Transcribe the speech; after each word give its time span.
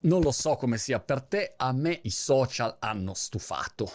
Non 0.00 0.20
lo 0.20 0.30
so 0.30 0.54
come 0.54 0.78
sia 0.78 1.00
per 1.00 1.22
te, 1.22 1.54
a 1.56 1.72
me 1.72 1.98
i 2.02 2.10
social 2.10 2.76
hanno 2.78 3.14
stufato. 3.14 3.90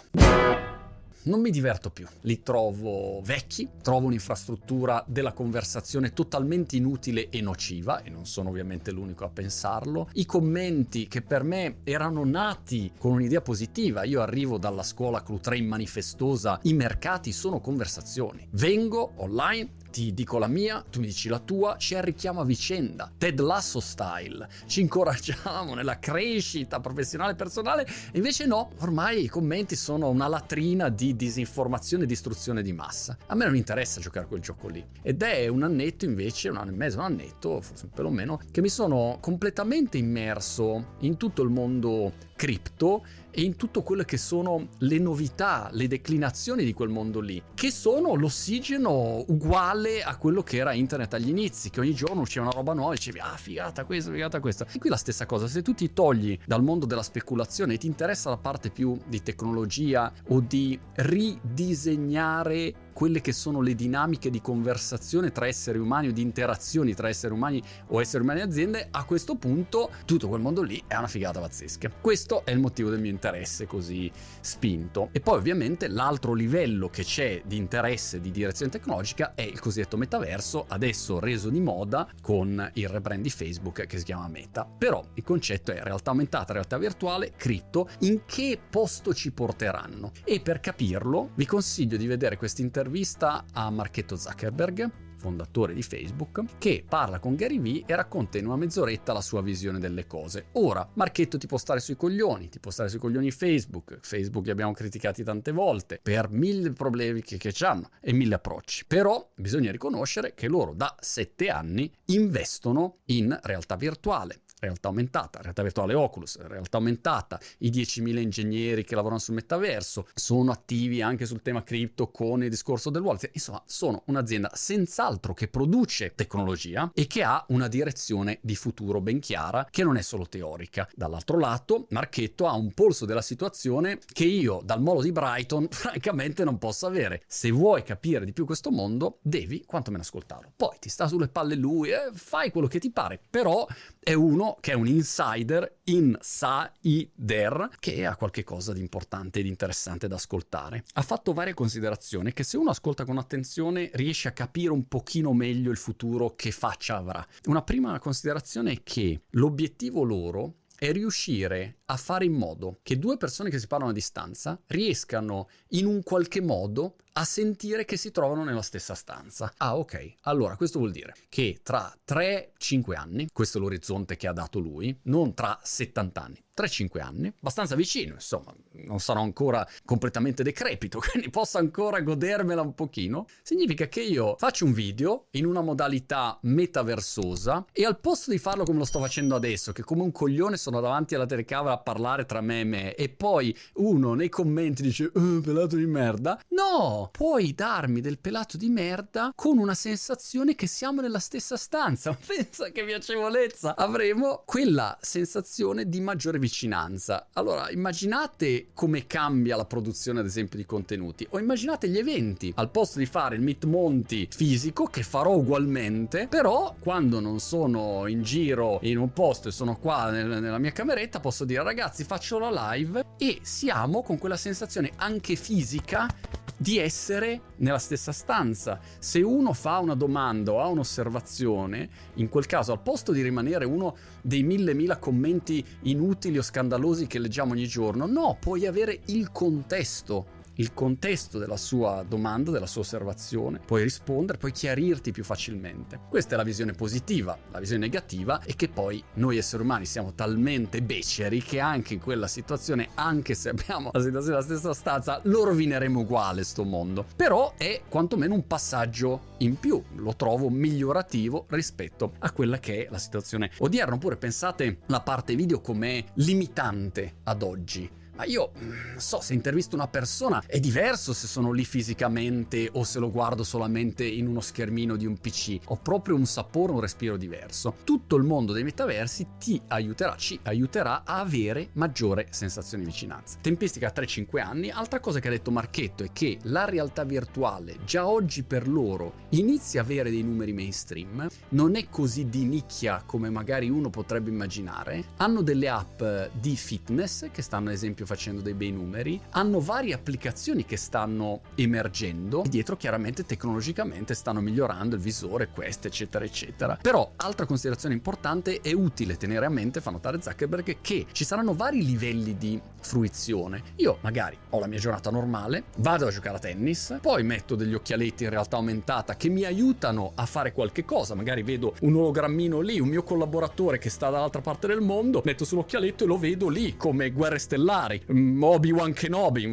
Non 1.26 1.40
mi 1.40 1.50
diverto 1.50 1.90
più, 1.92 2.06
li 2.24 2.44
trovo 2.44 3.22
vecchi, 3.22 3.70
trovo 3.82 4.08
un'infrastruttura 4.08 5.02
della 5.08 5.32
conversazione 5.32 6.12
totalmente 6.12 6.76
inutile 6.76 7.30
e 7.30 7.40
nociva, 7.40 8.04
e 8.04 8.10
non 8.10 8.26
sono 8.26 8.50
ovviamente 8.50 8.92
l'unico 8.92 9.24
a 9.24 9.30
pensarlo. 9.30 10.10
I 10.16 10.26
commenti 10.26 11.08
che 11.08 11.22
per 11.22 11.44
me 11.44 11.78
erano 11.86 12.26
nati 12.26 12.92
con 12.98 13.14
un'idea 13.14 13.40
positiva, 13.40 14.04
io 14.04 14.20
arrivo 14.20 14.58
dalla 14.58 14.84
scuola 14.84 15.24
Clutrain 15.24 15.66
manifestosa, 15.66 16.60
i 16.64 16.74
mercati 16.74 17.32
sono 17.32 17.62
conversazioni. 17.62 18.46
Vengo 18.52 19.14
online, 19.16 19.76
ti 19.94 20.12
dico 20.12 20.40
la 20.40 20.48
mia, 20.48 20.84
tu 20.90 21.00
mi 21.00 21.06
dici 21.06 21.30
la 21.30 21.38
tua, 21.38 21.78
ci 21.78 21.94
arricchiamo 21.94 22.42
a 22.42 22.44
vicenda. 22.44 23.12
Ted 23.16 23.40
Lasso 23.40 23.80
style, 23.80 24.50
ci 24.66 24.82
incoraggiamo 24.82 25.76
nella 25.76 26.00
crescita 26.00 26.80
professionale 26.80 27.34
e 27.34 27.36
personale, 27.36 27.86
e 28.12 28.18
invece 28.18 28.48
no, 28.48 28.72
ormai 28.80 29.26
i 29.26 29.28
commenti 29.28 29.76
sono 29.76 30.10
una 30.10 30.28
latrina 30.28 30.90
di 30.90 31.16
disinformazione 31.16 32.06
e 32.06 32.08
distruzione 32.08 32.64
di 32.64 32.74
massa. 32.74 33.16
A 33.28 33.36
me 33.36 33.46
non 33.46 33.56
interessa 33.56 34.02
giocare 34.02 34.26
quel 34.26 34.42
gioco 34.42 34.68
lì. 34.68 34.84
Ed 35.04 35.22
è 35.22 35.48
un 35.48 35.62
annetto 35.62 36.06
invece, 36.06 36.50
un 36.50 36.58
anno 36.58 36.72
e 36.72 36.76
mezzo, 36.76 36.98
un 36.98 37.04
annetto, 37.04 37.62
forse 37.62 37.86
un 37.86 37.92
pelo 37.92 38.10
meno, 38.10 38.40
che 38.50 38.62
mi 38.62 38.70
sono 38.70 39.20
completamente 39.22 40.00
immerso 40.00 40.96
in 41.02 41.18
tutto 41.18 41.44
il 41.44 41.50
mondo 41.50 42.32
cripto 42.44 43.06
e 43.32 43.42
in 43.42 43.56
tutto 43.56 43.84
quello 43.84 44.04
che 44.04 44.18
sono 44.18 44.68
le 44.80 45.00
novità, 45.00 45.70
le 45.72 45.88
declinazioni 45.88 46.66
di 46.66 46.74
quel 46.74 46.90
mondo 46.90 47.22
lì, 47.22 47.42
che 47.54 47.72
sono 47.72 48.16
l'ossigeno 48.16 49.24
uguale 49.28 50.04
a 50.04 50.18
quello 50.18 50.44
che 50.44 50.58
era 50.58 50.74
internet 50.74 51.14
agli 51.14 51.30
inizi, 51.30 51.70
che 51.70 51.80
ogni 51.80 51.96
giorno 51.96 52.22
usciva 52.22 52.44
una 52.44 52.54
roba 52.54 52.74
nuova 52.74 52.92
e 52.92 52.96
dicevi 52.96 53.20
ah 53.20 53.38
figata 53.38 53.86
questa, 53.86 54.12
figata 54.12 54.42
questa. 54.42 54.68
E 54.70 54.78
qui 54.78 54.90
la 54.90 54.98
stessa 54.98 55.26
cosa, 55.26 55.48
se 55.48 55.62
tu 55.62 55.74
ti 55.74 55.94
togli 55.94 56.38
dal 56.46 56.62
mondo 56.62 56.86
della 56.86 57.02
speculazione 57.02 57.76
e 57.76 57.78
ti 57.78 57.88
interessa 57.88 58.30
la 58.30 58.38
parte 58.38 58.70
più 58.70 59.00
di 59.08 59.24
tecnologia 59.24 60.12
o 60.28 60.42
di 60.42 60.78
ridisegnare 60.96 62.83
quelle 62.94 63.20
che 63.22 63.34
sono 63.34 63.60
le 63.60 63.76
dinamiche 63.76 64.30
di 64.30 64.40
conversazione 64.40 65.32
tra 65.32 65.48
esseri 65.48 65.80
umani 65.80 66.08
o 66.08 66.12
di 66.14 66.22
interazioni 66.22 66.94
tra 66.94 67.10
esseri 67.10 67.34
umani 67.34 67.62
o 67.88 68.00
esseri 68.00 68.24
umani 68.24 68.40
e 68.40 68.44
aziende, 68.44 68.88
a 68.92 69.04
questo 69.04 69.36
punto 69.36 69.90
tutto 70.06 70.28
quel 70.28 70.40
mondo 70.40 70.62
lì 70.62 70.82
è 70.88 70.96
una 70.96 71.08
figata 71.08 71.40
pazzesca. 71.40 71.90
Questo 72.00 72.46
è 72.46 72.52
il 72.52 72.60
motivo 72.60 72.90
del 72.90 73.02
mio 73.02 73.10
interesse 73.10 73.66
così 73.66 74.12
spinto. 74.40 75.10
E 75.12 75.20
poi 75.20 75.38
ovviamente 75.38 75.88
l'altro 75.88 76.34
livello 76.34 76.90
che 76.90 77.04
c'è 77.04 77.42
di 77.46 77.58
interesse 77.58 78.22
di 78.22 78.32
direzione 78.32 78.72
tecnologica 78.72 79.34
è 79.34 79.42
il 79.42 79.60
cosiddetto 79.60 79.98
metaverso, 79.98 80.66
adesso 80.68 81.20
reso 81.20 81.50
di 81.50 81.60
moda 81.60 82.08
con 82.22 82.70
il 82.76 82.88
rebrand 82.88 83.24
di 83.24 83.30
Facebook 83.30 83.86
che 83.88 83.98
si 83.98 84.04
chiama 84.04 84.28
Meta. 84.28 84.66
Però 84.66 85.04
il 85.16 85.24
concetto 85.24 85.72
è 85.72 85.82
realtà 85.82 86.12
aumentata, 86.12 86.54
realtà 86.54 86.78
virtuale, 86.78 87.34
cripto, 87.36 87.90
in 88.00 88.22
che 88.26 88.60
posto 88.70 89.14
ci 89.14 89.32
porteranno? 89.32 90.12
E 90.24 90.40
per 90.42 90.60
capirlo 90.60 91.32
vi 91.36 91.46
consiglio 91.46 91.98
di 91.98 92.06
vedere 92.06 92.38
questo 92.38 92.62
interesse 92.62 92.82
un'intervista 92.84 93.46
a 93.54 93.70
Marchetto 93.70 94.18
Zuckerberg, 94.18 94.92
fondatore 95.16 95.74
di 95.74 95.82
Facebook, 95.82 96.44
che 96.58 96.84
parla 96.88 97.20
con 97.20 97.36
Gary 97.36 97.60
Vee 97.60 97.84
e 97.86 97.96
racconta 97.96 98.38
in 98.38 98.46
una 98.46 98.58
mezz'oretta 98.58 99.14
la 99.14 99.22
sua 99.22 99.42
visione 99.42 99.80
delle 99.80 100.06
cose. 100.06 100.48
Ora, 100.54 100.88
Marchetto 100.96 101.38
ti 101.38 101.48
può 101.48 101.58
stare 101.58 101.80
sui 101.80 101.96
coglioni, 101.96 102.50
ti 102.50 102.60
può 102.60 102.72
stare 102.72 102.90
sui 102.90 103.00
coglioni 103.00 103.32
Facebook, 103.32 104.00
Facebook 104.02 104.46
li 104.46 104.52
abbiamo 104.52 104.74
criticati 104.74 105.24
tante 105.24 105.54
volte 105.54 106.00
per 106.02 106.30
mille 106.30 106.74
problemi 106.74 107.22
che, 107.22 107.38
che 107.38 107.54
hanno 107.66 107.90
e 108.02 108.12
mille 108.12 108.36
approcci, 108.36 108.86
però 108.86 109.32
bisogna 109.36 109.72
riconoscere 109.72 110.34
che 110.34 110.50
loro 110.50 110.74
da 110.74 110.94
sette 111.00 111.50
anni 111.50 111.90
investono 112.08 112.98
in 113.06 113.38
realtà 113.44 113.78
virtuale, 113.78 114.42
realtà 114.64 114.88
aumentata, 114.88 115.42
realtà 115.42 115.62
virtuale 115.62 115.94
Oculus, 115.94 116.40
realtà 116.40 116.78
aumentata, 116.78 117.40
i 117.60 117.70
10.000 117.70 118.20
ingegneri 118.20 118.84
che 118.84 118.96
lavorano 118.96 119.20
sul 119.20 119.36
metaverso, 119.36 120.08
sono 120.14 120.52
attivi 120.52 121.02
anche 121.02 121.26
sul 121.26 121.42
tema 121.42 121.64
cripto 121.64 122.10
con 122.10 122.44
il 122.44 122.50
discorso 122.50 122.90
del 122.90 123.02
wallet, 123.02 123.30
insomma 123.34 123.62
sono 123.66 124.04
un'azienda 124.06 124.52
senz'altro 124.54 125.34
che 125.34 125.48
produce 125.48 126.14
tecnologia 126.16 126.90
e 126.94 127.08
che 127.08 127.24
ha 127.24 127.44
una 127.50 127.68
direzione 127.68 128.40
di 128.42 128.56
futuro 128.56 129.02
ben 129.02 129.20
chiara 129.20 129.68
che 129.70 129.84
non 129.84 129.98
è 129.98 130.02
solo 130.02 130.28
teorica. 130.28 130.88
Dall'altro 130.96 131.38
lato 131.38 131.88
Marchetto 131.90 132.48
ha 132.48 132.54
un 132.54 132.72
polso 132.74 133.06
della 133.06 133.22
situazione 133.22 134.00
che 134.12 134.26
io 134.26 134.62
dal 134.64 134.82
molo 134.82 135.02
di 135.02 135.12
Brighton 135.12 135.68
francamente 135.72 136.44
non 136.44 136.58
posso 136.58 136.88
avere. 136.88 137.24
Se 137.28 137.52
vuoi 137.52 137.84
capire 137.84 138.26
di 138.26 138.34
più 138.34 138.46
questo 138.46 138.72
mondo 138.72 139.20
devi 139.22 139.64
quantomeno 139.66 140.04
ascoltarlo. 140.04 140.52
Poi 140.56 140.78
ti 140.80 140.90
sta 140.90 141.08
sulle 141.08 141.28
palle 141.28 141.56
lui, 141.56 141.90
eh, 141.90 142.12
fai 142.14 142.52
quello 142.52 142.68
che 142.68 142.80
ti 142.80 142.92
pare, 142.92 143.20
però 143.30 143.66
è 144.00 144.14
uno 144.14 144.53
che 144.60 144.72
è 144.72 144.76
un 144.76 144.88
insider, 144.88 145.80
insider, 145.86 147.70
che 147.80 148.06
ha 148.06 148.16
qualche 148.16 148.44
cosa 148.44 148.74
di 148.74 148.80
importante 148.80 149.40
e 149.40 149.48
interessante 149.48 150.08
da 150.08 150.16
ascoltare. 150.16 150.84
Ha 150.94 151.02
fatto 151.02 151.34
varie 151.34 151.54
considerazioni 151.54 152.34
che 152.34 152.44
se 152.44 152.58
uno 152.58 152.72
ascolta 152.72 153.06
con 153.06 153.18
attenzione 153.18 153.90
riesce 153.94 154.28
a 154.28 154.32
capire 154.32 154.72
un 154.72 154.88
pochino 154.88 155.34
meglio 155.34 155.72
il 155.72 155.78
futuro 155.78 156.36
che 156.36 156.52
faccia 156.52 156.98
avrà. 156.98 157.26
Una 157.46 157.62
prima 157.62 157.98
considerazione 158.00 158.72
è 158.72 158.84
che 158.84 159.24
l'obiettivo 159.32 160.04
loro 160.04 160.56
è 160.78 160.92
riuscire 160.92 161.78
a 161.94 161.98
fare 161.98 162.26
in 162.26 162.34
modo 162.34 162.80
che 162.82 162.98
due 162.98 163.18
persone 163.18 163.52
che 163.52 163.60
si 163.60 163.68
parlano 163.68 163.92
a 163.92 163.94
distanza 163.94 164.60
riescano 164.68 165.48
in 165.70 165.86
un 165.86 166.02
qualche 166.02 166.42
modo 166.42 166.96
a 167.14 167.26
sentire 167.26 167.86
che 167.86 167.98
si 167.98 168.12
trovano 168.12 168.44
nella 168.44 168.62
stessa 168.62 168.96
stanza. 168.96 169.54
Ah, 169.58 169.78
ok. 169.78 170.16
Allora, 170.22 170.56
questo 170.56 170.80
vuol 170.80 170.92
dire 170.92 171.14
che 171.30 171.60
tra 171.62 171.94
3-5 172.08 172.96
anni, 172.96 173.28
questo 173.32 173.58
è 173.58 173.62
l'orizzonte 173.62 174.16
che 174.16 174.28
ha 174.28 174.34
dato 174.34 174.60
lui, 174.60 174.98
non 175.04 175.34
tra 175.34 175.60
70 175.62 176.22
anni, 176.22 176.44
3-5 176.56 177.02
anni, 177.02 177.28
abbastanza 177.28 177.76
vicino, 177.76 178.14
insomma, 178.14 178.54
non 178.86 179.00
sarò 179.00 179.22
ancora 179.22 179.68
completamente 179.86 180.44
decrepito, 180.44 181.00
quindi 181.12 181.30
posso 181.30 181.58
ancora 181.58 182.02
godermela 182.02 182.62
un 182.62 182.74
pochino. 182.74 183.26
Significa 183.44 183.88
che 183.88 184.02
io 184.02 184.36
faccio 184.38 184.66
un 184.66 184.74
video 184.74 185.28
in 185.32 185.46
una 185.46 185.62
modalità 185.62 186.38
metaversosa 186.42 187.66
e 187.72 187.86
al 187.86 188.00
posto 188.00 188.32
di 188.32 188.40
farlo 188.40 188.64
come 188.64 188.80
lo 188.80 188.86
sto 188.86 189.00
facendo 189.00 189.36
adesso, 189.36 189.72
che 189.72 189.84
come 189.84 190.02
un 190.02 190.12
coglione 190.12 190.58
sono 190.58 190.80
davanti 190.80 191.14
alla 191.14 191.26
telecamera 191.26 191.78
parlare 191.84 192.26
tra 192.26 192.42
me 192.42 192.62
e 192.62 192.64
me, 192.64 192.96
e 192.96 193.10
poi 193.10 193.56
uno 193.76 194.14
nei 194.14 194.30
commenti 194.30 194.82
dice, 194.82 195.12
oh, 195.14 195.42
pelato 195.42 195.76
di 195.76 195.86
merda, 195.86 196.40
no! 196.50 197.10
puoi 197.12 197.54
darmi 197.54 198.02
del 198.02 198.20
pelato 198.20 198.58
di 198.58 198.70
merda 198.70 199.32
con 199.36 199.58
una 199.58 199.74
sensazione 199.74 200.56
che 200.56 200.68
siamo 200.68 201.02
nella 201.02 201.20
stessa 201.20 201.58
stanza. 201.58 202.18
Pensa 202.26 202.70
che 202.72 202.84
piacevolezza 202.84 203.76
avremo 203.76 204.44
quella 204.46 204.98
sensazione 205.02 205.88
di 205.88 206.00
maggiore 206.00 206.40
vicinanza. 206.40 207.28
Allora, 207.34 207.70
immaginate 207.70 208.68
come 208.74 209.06
cambia 209.06 209.56
la 209.56 209.66
produzione, 209.66 210.20
ad 210.20 210.26
esempio, 210.26 210.58
di 210.58 210.66
contenuti, 210.66 211.28
o 211.30 211.40
immaginate 211.40 211.88
gli 211.88 211.98
eventi. 211.98 212.52
Al 212.56 212.72
posto 212.72 213.00
di 213.00 213.06
fare 213.06 213.36
il 213.36 213.42
Meet 213.42 213.66
Monty 213.66 214.28
fisico, 214.30 214.86
che 214.86 215.04
farò 215.04 215.36
ugualmente, 215.36 216.28
però 216.28 216.76
quando 216.80 217.20
non 217.20 217.40
sono 217.40 218.08
in 218.08 218.24
giro 218.24 218.80
in 218.84 218.98
un 218.98 219.12
posto 219.14 219.50
e 219.50 219.52
sono 219.52 219.78
qua 219.78 220.10
nel, 220.10 220.28
nella 220.28 220.58
mia 220.58 220.72
cameretta, 220.72 221.20
posso 221.20 221.46
dire 221.46 221.60
ragazzi, 221.64 222.04
faccio 222.04 222.38
la 222.38 222.74
live 222.74 223.06
e 223.18 223.40
siamo 223.42 224.04
con 224.04 224.18
quella 224.18 224.38
sensazione 224.38 224.92
anche 224.98 225.36
fisica 225.36 226.08
di 226.56 226.78
essere 226.78 227.42
nella 227.58 227.80
stessa 227.80 228.12
stanza. 228.12 228.80
Se 229.00 229.22
uno 229.22 229.54
fa 229.54 229.80
una 229.80 229.96
domanda 229.96 230.52
o 230.52 230.62
ha 230.62 230.68
un'osservazione, 230.68 231.90
in 232.16 232.30
quel 232.30 232.46
caso 232.46 232.72
al 232.72 232.82
posto 232.82 233.12
di 233.12 233.22
rimanere 233.22 233.66
uno 233.66 233.96
dei 234.22 234.44
mille 234.44 234.74
mila 234.74 234.98
commenti 234.98 235.66
inutili 235.84 236.38
o 236.38 236.42
scandalosi 236.42 237.08
che 237.08 237.20
leggiamo 237.20 237.54
ogni 237.54 237.68
giorno, 237.68 238.06
no, 238.06 238.38
puoi 238.40 238.66
avere 238.66 239.02
il 239.06 239.32
contesto 239.32 240.42
il 240.56 240.74
contesto 240.74 241.40
della 241.40 241.58
sua 241.58 242.04
domanda, 242.08 242.52
della 242.52 242.68
sua 242.68 242.82
osservazione, 242.82 243.60
puoi 243.66 243.84
rispondere, 243.84 244.38
puoi 244.38 244.52
chiarirti 244.52 245.12
più 245.12 245.24
facilmente. 245.24 246.00
Questa 246.10 246.34
è 246.34 246.38
la 246.38 246.44
visione 246.44 246.74
positiva, 246.74 247.38
la 247.52 247.60
visione 247.60 247.86
negativa 247.86 248.42
è 248.42 248.56
che 248.56 248.70
poi 248.70 249.04
noi 249.16 249.38
esseri 249.38 249.64
umani 249.64 249.86
siamo 249.86 250.14
talmente 250.14 250.82
beceri 250.82 251.42
che 251.42 251.60
anche 251.60 251.96
in 251.96 252.00
quella 252.00 252.28
situazione, 252.28 252.90
anche 252.96 253.34
se 253.34 253.50
abbiamo 253.50 253.90
la 253.92 254.02
situazione 254.02 254.38
nella 254.38 254.46
stessa 254.46 254.74
stanza, 254.74 255.20
lo 255.24 255.44
rovineremo 255.44 256.02
uguale 256.02 256.44
sto 256.44 256.64
mondo. 256.64 257.06
Però 257.16 257.54
è 257.58 257.82
quantomeno 257.88 258.34
un 258.34 258.46
passaggio 258.48 259.32
in 259.40 259.60
più, 259.60 259.82
lo 259.96 260.16
trovo 260.16 260.50
migliorativo 260.50 261.46
rispetto 261.50 262.14
a 262.20 262.32
quella 262.32 262.60
che 262.60 262.86
è 262.86 262.88
la 262.90 262.98
situazione 262.98 263.52
odierna. 263.60 263.96
Oppure 263.96 264.18
pensate 264.18 264.80
la 264.88 265.02
parte 265.02 265.36
video 265.36 265.62
come 265.62 266.06
limitante 266.16 267.16
ad 267.24 267.42
oggi 267.42 268.02
ma 268.16 268.26
io 268.26 268.52
mm, 268.58 268.98
so 268.98 269.22
se 269.22 269.34
intervisto 269.34 269.76
una 269.76 269.88
persona 269.88 270.44
è 270.46 270.60
diverso 270.60 271.14
se 271.14 271.28
sono 271.28 271.52
lì 271.52 271.66
fisicamente 271.66 272.70
o 272.74 272.84
se 272.84 273.00
lo 273.00 273.10
guardo 273.10 273.44
solamente 273.44 274.06
in 274.06 274.28
uno 274.28 274.42
schermino 274.42 274.96
di 274.96 275.06
un 275.06 275.18
PC. 275.18 275.60
Ho 275.66 275.78
proprio 275.78 276.16
un 276.16 276.26
sapore, 276.26 276.72
un 276.72 276.80
respiro 276.80 277.18
diverso. 277.18 277.76
Tutto 277.84 278.16
il 278.16 278.24
mondo 278.24 278.54
dei 278.54 278.64
metaversi 278.64 279.28
ti 279.40 279.62
aiuterà, 279.68 280.16
ci 280.16 280.40
aiuterà 280.44 281.04
a 281.06 281.20
avere 281.20 281.70
maggiore 281.74 282.28
sensazione 282.30 282.84
di 282.84 282.90
vicinanza. 282.90 283.38
Tempistica 283.42 283.92
3-5 283.94 284.40
anni. 284.40 284.70
Altra 284.70 285.00
cosa 285.00 285.20
che 285.20 285.28
ha 285.28 285.32
detto 285.32 285.52
Marchetto 285.52 286.04
è 286.04 286.12
che 286.12 286.38
la 286.44 286.66
realtà 286.66 287.04
virtuale 287.04 287.78
già 287.86 288.08
oggi 288.08 288.44
per 288.44 288.68
loro 288.68 289.22
inizia 289.30 289.82
a 289.82 289.84
avere 289.84 290.10
dei 290.10 290.24
numeri 290.24 290.54
mainstream, 290.54 291.28
non 291.50 291.76
è 291.76 291.90
così 291.90 292.30
di 292.30 292.46
nicchia 292.46 293.04
come 293.06 293.30
magari 293.30 293.70
uno 293.70 293.90
potrebbe 293.90 294.30
immaginare. 294.30 295.06
Hanno 295.18 295.42
delle 295.42 295.70
app 295.70 296.02
di 296.40 296.56
fitness 296.56 297.30
che 297.32 297.42
stanno 297.42 297.70
ad 297.70 297.76
esempio 297.76 298.03
facendo 298.06 298.42
dei 298.42 298.54
bei 298.54 298.72
numeri, 298.72 299.20
hanno 299.32 299.60
varie 299.60 299.94
applicazioni 299.94 300.66
che 300.66 300.78
stanno 300.78 301.42
emergendo 301.56 302.44
dietro 302.48 302.78
chiaramente 302.78 303.26
tecnologicamente 303.26 304.14
stanno 304.14 304.42
migliorando 304.42 304.96
il 304.96 305.02
visore, 305.02 305.50
queste 305.50 305.88
eccetera 305.88 306.26
eccetera. 306.26 306.78
Però 306.82 307.14
altra 307.18 307.46
considerazione 307.46 307.96
importante 307.96 308.60
è 308.62 308.74
utile 308.74 309.18
tenere 309.18 309.46
a 309.46 309.50
mente, 309.50 309.82
fa 309.82 309.92
notare 309.92 310.22
Zuckerberg, 310.22 310.78
che 310.82 311.06
ci 311.12 311.24
saranno 311.24 311.54
vari 311.54 311.84
livelli 311.84 312.38
di 312.38 312.60
fruizione. 312.82 313.64
Io 313.78 313.98
magari 314.02 314.38
ho 314.50 314.60
la 314.60 314.68
mia 314.68 314.80
giornata 314.80 315.10
normale, 315.10 315.66
vado 315.78 316.08
a 316.08 316.12
giocare 316.12 316.38
a 316.38 316.40
tennis, 316.40 316.98
poi 317.02 317.24
metto 317.24 317.56
degli 317.56 317.74
occhialetti 317.74 318.24
in 318.24 318.30
realtà 318.30 318.58
aumentata 318.58 319.16
che 319.16 319.30
mi 319.30 319.44
aiutano 319.44 320.12
a 320.16 320.26
fare 320.26 320.52
qualche 320.52 320.86
cosa, 320.86 321.16
magari 321.16 321.44
vedo 321.44 321.76
un 321.82 321.96
ologrammino 321.96 322.60
lì, 322.60 322.80
un 322.80 322.90
mio 322.90 323.04
collaboratore 323.04 323.78
che 323.78 323.90
sta 323.90 324.10
dall'altra 324.10 324.42
parte 324.42 324.68
del 324.68 324.82
mondo, 324.82 325.22
metto 325.24 325.46
sull'occhialetto 325.46 326.04
e 326.04 326.08
lo 326.08 326.18
vedo 326.18 326.50
lì 326.50 326.76
come 326.78 327.12
guerre 327.12 327.40
stellari, 327.40 327.93
mm, 328.12 328.44
Obi-Wan 328.44 328.94
Kenobi. 328.94 329.46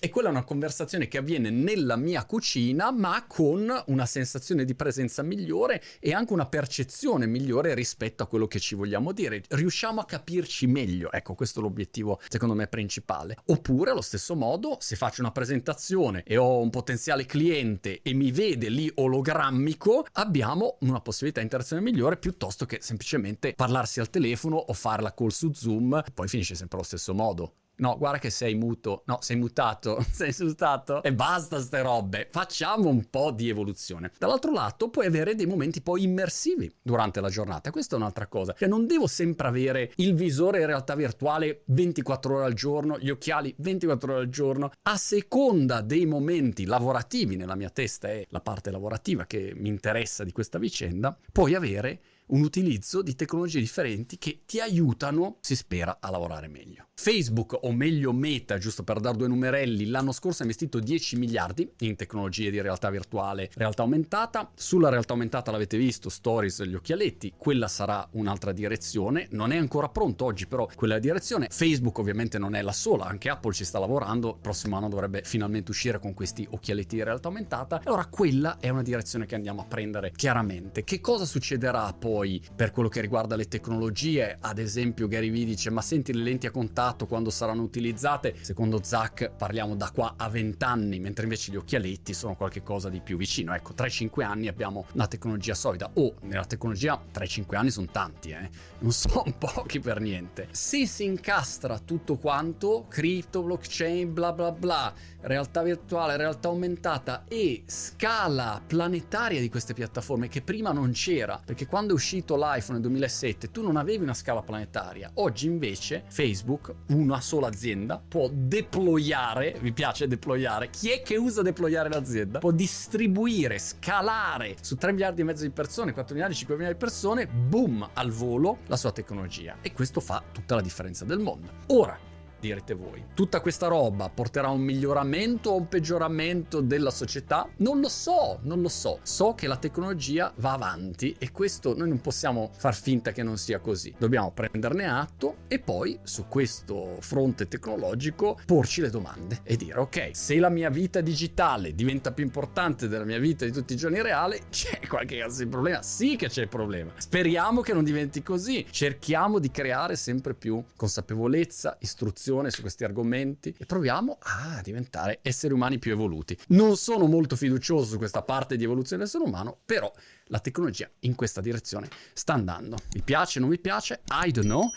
E 0.00 0.10
quella 0.10 0.28
è 0.28 0.30
una 0.30 0.44
conversazione 0.44 1.08
che 1.08 1.18
avviene 1.18 1.50
nella 1.50 1.96
mia 1.96 2.24
cucina, 2.24 2.90
ma 2.90 3.24
con 3.26 3.72
una 3.86 4.06
sensazione 4.06 4.64
di 4.64 4.74
presenza 4.74 5.22
migliore 5.22 5.82
e 6.00 6.12
anche 6.12 6.32
una 6.32 6.46
percezione 6.46 7.26
migliore 7.26 7.74
rispetto 7.74 8.22
a 8.22 8.26
quello 8.26 8.46
che 8.46 8.58
ci 8.58 8.74
vogliamo 8.74 9.12
dire. 9.12 9.42
Riusciamo 9.48 10.00
a 10.00 10.04
capirci 10.04 10.66
meglio. 10.66 11.10
Ecco, 11.12 11.34
questo 11.34 11.60
è 11.60 11.62
l'obiettivo, 11.62 12.20
secondo 12.28 12.54
me, 12.54 12.66
principale. 12.66 13.36
Oppure, 13.46 13.90
allo 13.90 14.00
stesso 14.00 14.34
modo, 14.34 14.76
se 14.80 14.96
faccio 14.96 15.20
una 15.20 15.32
presentazione 15.32 16.22
e 16.24 16.36
ho 16.36 16.60
un 16.60 16.70
potenziale 16.70 17.26
cliente 17.26 18.00
e 18.02 18.14
mi 18.14 18.30
vede 18.32 18.68
lì 18.68 18.90
ologrammico, 18.94 20.06
abbiamo 20.12 20.76
una 20.80 21.00
possibilità 21.00 21.40
di 21.40 21.46
interazione 21.46 21.82
migliore 21.82 22.16
piuttosto 22.16 22.66
che 22.66 22.78
semplicemente 22.80 23.52
parlarsi 23.54 24.00
al 24.00 24.10
telefono 24.10 24.56
o 24.56 24.72
fare 24.72 25.02
la 25.02 25.14
call 25.14 25.28
su 25.28 25.52
Zoom, 25.52 25.91
poi 26.14 26.28
finisce 26.28 26.54
sempre 26.54 26.76
allo 26.76 26.86
stesso 26.86 27.12
modo. 27.14 27.54
No, 27.76 27.96
guarda 27.96 28.18
che 28.18 28.30
sei 28.30 28.54
muto. 28.54 29.02
No, 29.06 29.18
sei 29.22 29.36
mutato. 29.36 30.04
sei 30.12 30.32
mutato. 30.38 31.02
E 31.02 31.12
basta 31.12 31.60
ste 31.60 31.82
robe. 31.82 32.28
Facciamo 32.30 32.88
un 32.88 33.08
po' 33.08 33.30
di 33.30 33.48
evoluzione. 33.48 34.12
Dall'altro 34.18 34.52
lato, 34.52 34.88
puoi 34.88 35.06
avere 35.06 35.34
dei 35.34 35.46
momenti 35.46 35.80
poi 35.80 36.04
immersivi 36.04 36.72
durante 36.80 37.20
la 37.20 37.28
giornata. 37.28 37.70
Questa 37.70 37.96
è 37.96 37.98
un'altra 37.98 38.26
cosa. 38.26 38.54
Cioè, 38.56 38.68
non 38.68 38.86
devo 38.86 39.06
sempre 39.06 39.48
avere 39.48 39.92
il 39.96 40.14
visore 40.14 40.60
in 40.60 40.66
realtà 40.66 40.94
virtuale 40.94 41.62
24 41.66 42.36
ore 42.36 42.44
al 42.44 42.54
giorno, 42.54 42.98
gli 42.98 43.10
occhiali 43.10 43.52
24 43.58 44.12
ore 44.12 44.20
al 44.20 44.28
giorno. 44.28 44.70
A 44.82 44.96
seconda 44.96 45.80
dei 45.80 46.06
momenti 46.06 46.66
lavorativi, 46.66 47.36
nella 47.36 47.56
mia 47.56 47.70
testa 47.70 48.08
è 48.08 48.24
la 48.28 48.40
parte 48.40 48.70
lavorativa 48.70 49.24
che 49.24 49.54
mi 49.56 49.68
interessa 49.68 50.24
di 50.24 50.30
questa 50.30 50.58
vicenda, 50.58 51.18
puoi 51.32 51.54
avere 51.54 52.00
un 52.32 52.42
utilizzo 52.42 53.02
di 53.02 53.14
tecnologie 53.14 53.60
differenti 53.60 54.18
che 54.18 54.42
ti 54.46 54.60
aiutano, 54.60 55.36
si 55.40 55.54
spera, 55.54 55.98
a 56.00 56.10
lavorare 56.10 56.48
meglio. 56.48 56.86
Facebook, 56.94 57.58
o 57.62 57.72
meglio 57.72 58.12
Meta, 58.12 58.58
giusto 58.58 58.84
per 58.84 59.00
dare 59.00 59.16
due 59.16 59.26
numerelli, 59.26 59.86
l'anno 59.86 60.12
scorso 60.12 60.42
ha 60.42 60.44
investito 60.44 60.78
10 60.78 61.16
miliardi 61.16 61.70
in 61.80 61.96
tecnologie 61.96 62.50
di 62.50 62.60
realtà 62.60 62.90
virtuale, 62.90 63.50
realtà 63.54 63.82
aumentata. 63.82 64.50
Sulla 64.54 64.88
realtà 64.88 65.12
aumentata 65.12 65.50
l'avete 65.50 65.76
visto, 65.76 66.08
stories, 66.08 66.62
gli 66.62 66.74
occhialetti, 66.74 67.34
quella 67.36 67.68
sarà 67.68 68.06
un'altra 68.12 68.52
direzione. 68.52 69.26
Non 69.30 69.52
è 69.52 69.56
ancora 69.56 69.88
pronto 69.88 70.24
oggi, 70.24 70.46
però 70.46 70.68
quella 70.74 70.98
direzione. 70.98 71.48
Facebook 71.50 71.98
ovviamente 71.98 72.38
non 72.38 72.54
è 72.54 72.62
la 72.62 72.72
sola, 72.72 73.04
anche 73.04 73.28
Apple 73.28 73.52
ci 73.52 73.64
sta 73.64 73.78
lavorando. 73.78 74.28
Il 74.28 74.40
prossimo 74.40 74.76
anno 74.76 74.88
dovrebbe 74.88 75.22
finalmente 75.24 75.70
uscire 75.70 75.98
con 75.98 76.14
questi 76.14 76.46
occhialetti 76.48 76.96
di 76.96 77.02
realtà 77.02 77.28
aumentata. 77.28 77.80
Allora 77.84 78.06
quella 78.06 78.58
è 78.60 78.68
una 78.68 78.82
direzione 78.82 79.26
che 79.26 79.34
andiamo 79.34 79.62
a 79.62 79.64
prendere 79.64 80.12
chiaramente. 80.12 80.84
Che 80.84 81.00
cosa 81.00 81.24
succederà 81.24 81.92
poi 81.92 82.21
per 82.54 82.70
quello 82.70 82.88
che 82.88 83.00
riguarda 83.00 83.36
le 83.36 83.46
tecnologie? 83.46 84.36
Ad 84.40 84.58
esempio 84.58 85.08
Gary 85.08 85.30
Vee 85.30 85.44
dice 85.44 85.70
"Ma 85.70 85.82
senti 85.82 86.12
le 86.12 86.22
lenti 86.22 86.46
a 86.46 86.50
contatto 86.50 87.06
quando 87.06 87.30
saranno 87.30 87.62
utilizzate. 87.62 88.34
Secondo 88.40 88.82
Zach 88.82 89.30
parliamo 89.30 89.74
da 89.74 89.90
qua 89.90 90.14
a 90.16 90.28
20 90.28 90.64
anni, 90.64 91.00
mentre 91.00 91.24
invece 91.24 91.50
gli 91.52 91.56
occhialetti 91.56 92.14
sono 92.14 92.36
qualcosa 92.36 92.88
di 92.88 93.00
più 93.00 93.16
vicino. 93.16 93.54
Ecco, 93.54 93.72
3-5 93.72 94.22
anni 94.22 94.48
abbiamo 94.48 94.86
una 94.92 95.06
tecnologia 95.06 95.54
solida. 95.54 95.90
O 95.94 96.06
oh, 96.06 96.14
nella 96.22 96.44
tecnologia 96.44 97.00
3-5 97.12 97.56
anni 97.56 97.70
sono 97.70 97.88
tanti, 97.90 98.30
eh. 98.30 98.48
Non 98.78 98.92
sono 98.92 99.24
pochi 99.38 99.80
per 99.80 100.00
niente. 100.00 100.48
Se 100.50 100.86
si 100.86 101.04
incastra 101.04 101.78
tutto 101.78 102.16
quanto, 102.16 102.86
cripto, 102.88 103.42
blockchain, 103.42 104.12
bla 104.12 104.32
bla 104.32 104.52
bla, 104.52 104.92
realtà 105.22 105.62
virtuale, 105.62 106.16
realtà 106.16 106.48
aumentata 106.48 107.24
e 107.28 107.62
scala 107.66 108.60
planetaria 108.64 109.40
di 109.40 109.48
queste 109.48 109.74
piattaforme 109.74 110.28
che 110.28 110.42
prima 110.42 110.72
non 110.72 110.92
c'era, 110.92 111.40
perché 111.44 111.66
quando 111.66 111.92
è 111.92 111.94
uscito 111.94 112.11
l'iPhone 112.18 112.78
nel 112.78 112.80
2007 112.82 113.50
tu 113.50 113.62
non 113.62 113.76
avevi 113.76 114.02
una 114.02 114.14
scala 114.14 114.42
planetaria. 114.42 115.10
Oggi 115.14 115.46
invece 115.46 116.04
Facebook 116.08 116.74
una 116.88 117.20
sola 117.20 117.48
azienda 117.48 118.02
può 118.06 118.28
deployare, 118.32 119.56
vi 119.60 119.72
piace 119.72 120.06
deployare? 120.06 120.70
Chi 120.70 120.90
è 120.90 121.02
che 121.02 121.16
usa 121.16 121.42
deployare 121.42 121.88
l'azienda? 121.88 122.38
Può 122.38 122.50
distribuire, 122.50 123.58
scalare 123.58 124.56
su 124.60 124.76
3 124.76 124.92
miliardi 124.92 125.20
e 125.22 125.24
mezzo 125.24 125.42
di 125.42 125.50
persone, 125.50 125.92
4 125.92 126.14
miliardi, 126.14 126.36
5 126.36 126.54
miliardi 126.54 126.78
di 126.78 126.84
persone, 126.84 127.26
boom, 127.26 127.88
al 127.94 128.10
volo 128.10 128.58
la 128.66 128.76
sua 128.76 128.92
tecnologia. 128.92 129.56
E 129.62 129.72
questo 129.72 130.00
fa 130.00 130.22
tutta 130.32 130.54
la 130.54 130.60
differenza 130.60 131.04
del 131.04 131.18
mondo. 131.18 131.48
Ora, 131.68 132.10
direte 132.42 132.74
voi. 132.74 133.04
Tutta 133.14 133.40
questa 133.40 133.68
roba 133.68 134.08
porterà 134.08 134.48
a 134.48 134.50
un 134.50 134.62
miglioramento 134.62 135.50
o 135.50 135.56
un 135.56 135.68
peggioramento 135.68 136.60
della 136.60 136.90
società? 136.90 137.48
Non 137.58 137.80
lo 137.80 137.88
so, 137.88 138.40
non 138.42 138.60
lo 138.60 138.68
so. 138.68 138.98
So 139.02 139.34
che 139.34 139.46
la 139.46 139.56
tecnologia 139.56 140.32
va 140.36 140.52
avanti 140.52 141.14
e 141.18 141.30
questo 141.30 141.76
noi 141.76 141.88
non 141.88 142.00
possiamo 142.00 142.50
far 142.56 142.74
finta 142.74 143.12
che 143.12 143.22
non 143.22 143.38
sia 143.38 143.60
così. 143.60 143.94
Dobbiamo 143.96 144.32
prenderne 144.32 144.86
atto 144.86 145.36
e 145.46 145.60
poi 145.60 145.96
su 146.02 146.26
questo 146.26 146.96
fronte 146.98 147.46
tecnologico 147.46 148.36
porci 148.44 148.80
le 148.80 148.90
domande 148.90 149.40
e 149.44 149.56
dire 149.56 149.78
ok, 149.78 150.10
se 150.12 150.38
la 150.40 150.48
mia 150.48 150.68
vita 150.68 151.00
digitale 151.00 151.74
diventa 151.76 152.10
più 152.10 152.24
importante 152.24 152.88
della 152.88 153.04
mia 153.04 153.20
vita 153.20 153.44
di 153.44 153.52
tutti 153.52 153.74
i 153.74 153.76
giorni 153.76 154.02
reale, 154.02 154.48
c'è 154.50 154.80
qualche 154.88 155.18
caso 155.18 155.44
di 155.44 155.48
problema? 155.48 155.82
Sì 155.82 156.16
che 156.16 156.28
c'è 156.28 156.42
il 156.42 156.48
problema. 156.48 156.90
Speriamo 156.96 157.60
che 157.60 157.72
non 157.72 157.84
diventi 157.84 158.20
così. 158.22 158.66
Cerchiamo 158.68 159.38
di 159.38 159.50
creare 159.52 159.94
sempre 159.94 160.34
più 160.34 160.62
consapevolezza, 160.74 161.76
istruzione 161.78 162.30
riflessione 162.32 162.50
su 162.50 162.60
questi 162.62 162.84
argomenti 162.84 163.54
e 163.58 163.66
proviamo 163.66 164.18
a 164.20 164.60
diventare 164.62 165.18
esseri 165.22 165.52
umani 165.52 165.78
più 165.78 165.92
evoluti. 165.92 166.36
Non 166.48 166.76
sono 166.76 167.06
molto 167.06 167.36
fiducioso 167.36 167.84
su 167.84 167.98
questa 167.98 168.22
parte 168.22 168.56
di 168.56 168.64
evoluzione 168.64 169.02
dell'essere 169.02 169.24
umano, 169.24 169.58
però 169.64 169.92
la 170.26 170.40
tecnologia 170.40 170.88
in 171.00 171.14
questa 171.14 171.40
direzione 171.40 171.88
sta 172.12 172.32
andando. 172.32 172.76
Mi 172.94 173.02
piace, 173.02 173.40
non 173.40 173.50
mi 173.50 173.58
piace? 173.58 174.00
I 174.24 174.30
don't 174.30 174.48
know. 174.48 174.70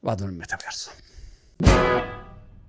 Vado 0.00 0.24
nel 0.24 0.34
metaverso. 0.34 2.11